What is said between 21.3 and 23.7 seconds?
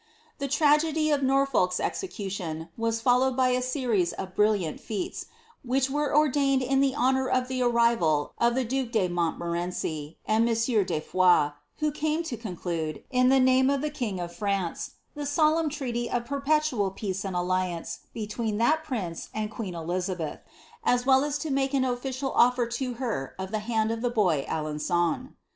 to make an official oflfer to her of the